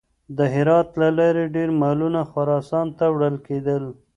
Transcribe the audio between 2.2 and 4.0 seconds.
خراسان ته وړل کېدل.